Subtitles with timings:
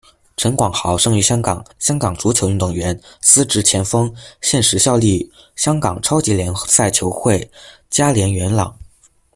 [0.35, 7.51] 陈广豪，生于香港，香港足球运动员，司职前锋，现时效力香港超级联赛球会
[7.91, 8.75] 佳联元朗。